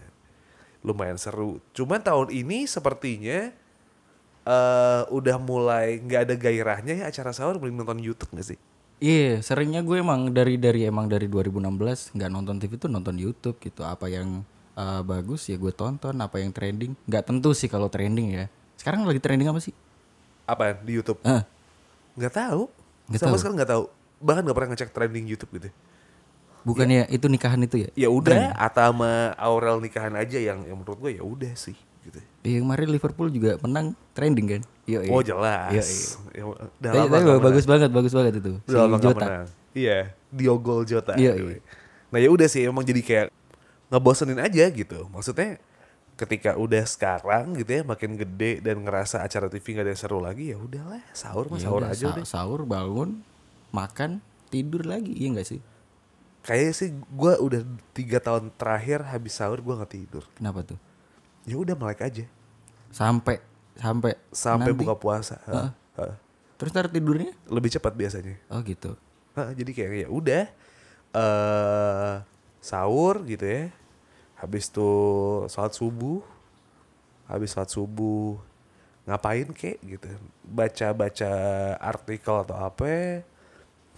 lumayan 0.85 1.21
seru. 1.21 1.61
Cuman 1.77 2.01
tahun 2.01 2.33
ini 2.33 2.65
sepertinya 2.65 3.53
eh 4.45 5.03
udah 5.09 5.37
mulai 5.41 6.01
nggak 6.01 6.21
ada 6.29 6.35
gairahnya 6.37 6.93
ya 7.01 7.05
acara 7.09 7.33
sahur 7.33 7.57
mending 7.61 7.81
nonton 7.81 8.01
YouTube 8.01 8.33
nggak 8.37 8.49
sih? 8.57 8.59
Iya, 9.03 9.43
seringnya 9.43 9.85
gue 9.85 10.01
emang 10.01 10.31
dari 10.33 10.57
dari 10.57 10.87
emang 10.87 11.11
dari 11.11 11.27
2016 11.29 12.15
nggak 12.15 12.31
nonton 12.31 12.57
TV 12.63 12.73
tuh 12.79 12.89
nonton 12.89 13.17
YouTube 13.21 13.57
gitu. 13.61 13.83
Apa 13.85 14.09
yang 14.09 14.45
eh, 14.77 15.03
bagus 15.05 15.49
ya 15.51 15.57
gue 15.61 15.73
tonton, 15.75 16.15
apa 16.21 16.41
yang 16.41 16.53
trending. 16.57 16.97
Nggak 17.09 17.25
tentu 17.29 17.53
sih 17.57 17.69
kalau 17.69 17.89
trending 17.93 18.29
ya. 18.33 18.47
Sekarang 18.85 19.09
lagi 19.09 19.17
trending 19.17 19.49
apa 19.49 19.64
sih? 19.64 19.73
Apa 20.45 20.76
di 20.76 20.93
YouTube? 20.93 21.17
Ah, 21.25 21.49
Nggak 22.21 22.37
tahu. 22.37 22.69
Nggak 23.09 23.17
Sama 23.17 23.33
tahu. 23.33 23.41
sekali 23.41 23.55
nggak 23.57 23.71
tahu. 23.73 23.85
Bahkan 24.21 24.43
nggak 24.45 24.57
pernah 24.61 24.71
ngecek 24.76 24.91
trending 24.93 25.25
YouTube 25.25 25.53
gitu. 25.57 25.73
bukannya 26.64 27.09
itu 27.09 27.25
nikahan 27.29 27.61
itu 27.61 27.76
ya? 27.76 27.88
Ya 27.97 28.09
udah, 28.09 28.53
Ata 28.53 28.88
sama 28.88 29.33
Aurel 29.37 29.81
nikahan 29.81 30.12
aja 30.12 30.37
yang 30.37 30.64
yang 30.64 30.76
menurut 30.76 30.97
gue 30.97 31.12
ya 31.12 31.21
udah 31.21 31.53
sih 31.53 31.76
gitu. 32.00 32.21
Iya, 32.41 32.61
kemarin 32.61 32.88
Liverpool 32.88 33.29
juga 33.29 33.57
menang 33.61 33.93
trending 34.12 34.47
kan? 34.49 34.62
Iya, 34.85 35.09
Oh 35.09 35.21
jelas. 35.21 35.73
Iya, 35.73 35.85
Ya, 36.33 36.45
udah 36.45 36.69
Tapi, 36.81 36.97
lama 37.05 37.17
tapi 37.17 37.41
bagus 37.41 37.64
banget, 37.64 37.88
bagus 37.88 38.12
banget 38.12 38.33
itu. 38.41 38.53
Si 38.64 38.73
lama 38.73 38.97
nggak 38.97 39.00
Jota. 39.03 39.25
menang. 39.25 39.47
Iya, 39.73 39.99
Diogo 40.29 40.76
Jota. 40.85 41.12
Iya, 41.17 41.33
iya. 41.37 41.61
Nah 42.09 42.19
ya 42.21 42.29
udah 42.29 42.49
sih 42.49 42.64
emang 42.64 42.81
jadi 42.81 43.00
kayak 43.00 43.26
ngebosenin 43.88 44.41
aja 44.41 44.64
gitu. 44.69 45.05
Maksudnya 45.09 45.61
ketika 46.14 46.54
udah 46.54 46.85
sekarang 46.85 47.54
gitu 47.54 47.71
ya 47.73 47.83
makin 47.83 48.14
gede 48.14 48.61
dan 48.61 48.80
ngerasa 48.80 49.21
acara 49.21 49.47
TV 49.47 49.66
nggak 49.68 49.83
ada 49.83 49.92
yang 49.92 50.00
seru 50.00 50.18
lagi 50.18 50.50
ya 50.50 50.56
udahlah 50.56 51.02
sahur 51.11 51.49
mah 51.49 51.59
Ya 51.59 51.64
sahur 51.64 51.83
aja 51.83 51.94
sa- 52.00 52.12
udah. 52.12 52.25
Sahur 52.25 52.61
bangun, 52.62 53.26
makan, 53.71 54.23
tidur 54.47 54.83
lagi, 54.85 55.11
iya 55.12 55.28
enggak 55.28 55.49
sih? 55.49 55.61
Kayaknya 56.40 56.73
sih 56.73 56.88
gue 56.92 57.33
udah 57.37 57.61
tiga 57.90 58.18
tahun 58.18 58.52
terakhir 58.52 59.02
habis 59.04 59.33
sahur 59.33 59.59
gue 59.59 59.75
nggak 59.75 59.90
tidur. 59.90 60.23
Kenapa 60.35 60.62
tuh? 60.62 60.78
Ya 61.44 61.56
udah 61.56 61.75
melek 61.75 62.00
aja 62.00 62.25
Sampai 62.88 63.42
sampai 63.75 64.14
sampai 64.30 64.71
nanti. 64.71 64.80
buka 64.80 64.94
puasa. 64.94 65.42
Heeh. 65.44 65.71
Heeh. 65.99 66.14
Terus 66.54 66.71
ntar 66.71 66.87
tidurnya? 66.87 67.35
Lebih 67.44 67.75
cepat 67.75 67.90
biasanya. 67.92 68.38
Oh 68.47 68.62
gitu. 68.62 68.94
Heeh, 69.35 69.50
jadi 69.56 69.71
kayak 69.73 69.92
ya 69.99 70.09
udah 70.09 70.44
eh 71.12 72.14
sahur 72.61 73.25
gitu 73.25 73.42
ya. 73.42 73.64
Habis 74.38 74.71
tuh 74.71 75.47
sholat 75.49 75.73
subuh. 75.73 76.21
Habis 77.26 77.55
sholat 77.55 77.71
subuh 77.71 78.37
ngapain 79.05 79.49
kek 79.53 79.79
gitu. 79.85 80.09
Baca-baca 80.45 81.33
artikel 81.76 82.35
atau 82.41 82.57
apa. 82.57 83.21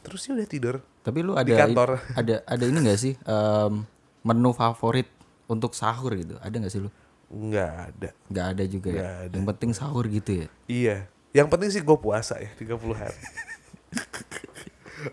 Terus 0.02 0.20
ya 0.26 0.34
udah 0.34 0.48
tidur. 0.48 0.76
Tapi 1.02 1.18
lu 1.22 1.38
ada 1.38 1.46
Di 1.46 1.54
kantor. 1.54 2.02
ada 2.18 2.42
ada 2.42 2.64
ini 2.66 2.78
enggak 2.82 2.98
sih 2.98 3.14
em, 3.14 3.86
menu 4.26 4.50
favorit 4.50 5.06
untuk 5.46 5.74
sahur 5.74 6.14
gitu? 6.18 6.34
Ada 6.42 6.54
nggak 6.58 6.72
sih 6.74 6.82
lu? 6.82 6.90
Nggak 7.30 7.70
ada. 7.70 8.08
Nggak 8.30 8.46
ada 8.54 8.64
juga 8.66 8.88
ya. 8.90 8.98
Nggak 8.98 9.16
ada. 9.18 9.34
Yang 9.38 9.46
penting 9.54 9.70
sahur 9.74 10.04
gitu 10.10 10.30
ya. 10.42 10.46
Iya. 10.66 10.96
Yang 11.34 11.48
penting 11.54 11.70
sih 11.70 11.82
gue 11.86 11.98
puasa 11.98 12.34
ya 12.42 12.50
30 12.58 12.74
hari. 12.98 13.18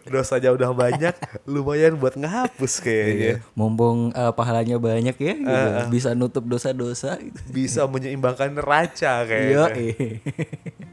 Dosanya 0.08 0.54
udah 0.54 0.72
banyak, 0.72 1.12
lumayan 1.52 2.00
buat 2.00 2.16
ngehapus 2.16 2.80
kayaknya. 2.80 3.44
Mumpung 3.54 4.12
eh, 4.12 4.32
pahalanya 4.32 4.80
banyak 4.80 5.16
ya, 5.18 5.34
gitu. 5.36 5.80
Bisa 5.92 6.16
nutup 6.16 6.46
dosa-dosa. 6.46 7.20
Gitu. 7.20 7.40
Bisa 7.52 7.84
menyeimbangkan 7.86 8.54
neraca 8.54 9.24
Iya. 9.28 9.68
kayaknya. 9.72 10.20